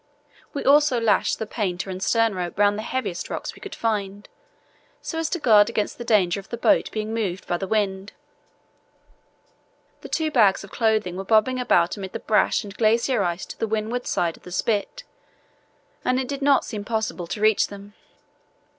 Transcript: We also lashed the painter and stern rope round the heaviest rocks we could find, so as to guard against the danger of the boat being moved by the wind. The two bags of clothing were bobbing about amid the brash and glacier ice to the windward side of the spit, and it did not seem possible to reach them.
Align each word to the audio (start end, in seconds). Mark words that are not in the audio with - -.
We 0.51 0.63
also 0.65 0.99
lashed 0.99 1.37
the 1.37 1.45
painter 1.45 1.91
and 1.91 2.01
stern 2.01 2.33
rope 2.33 2.57
round 2.57 2.75
the 2.75 2.81
heaviest 2.81 3.29
rocks 3.29 3.53
we 3.53 3.59
could 3.59 3.75
find, 3.75 4.27
so 4.99 5.19
as 5.19 5.29
to 5.29 5.37
guard 5.37 5.69
against 5.69 5.99
the 5.99 6.03
danger 6.03 6.39
of 6.39 6.49
the 6.49 6.57
boat 6.57 6.89
being 6.91 7.13
moved 7.13 7.45
by 7.45 7.57
the 7.57 7.67
wind. 7.67 8.13
The 10.01 10.09
two 10.09 10.31
bags 10.31 10.63
of 10.63 10.71
clothing 10.71 11.17
were 11.17 11.23
bobbing 11.23 11.59
about 11.59 11.97
amid 11.97 12.13
the 12.13 12.19
brash 12.19 12.63
and 12.63 12.75
glacier 12.75 13.21
ice 13.21 13.45
to 13.45 13.59
the 13.59 13.67
windward 13.67 14.07
side 14.07 14.37
of 14.37 14.41
the 14.41 14.51
spit, 14.51 15.03
and 16.03 16.19
it 16.19 16.27
did 16.27 16.41
not 16.41 16.65
seem 16.65 16.83
possible 16.83 17.27
to 17.27 17.39
reach 17.41 17.67
them. 17.67 17.93